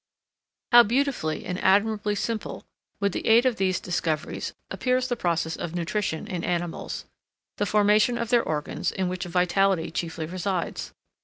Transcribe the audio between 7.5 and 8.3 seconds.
the formation of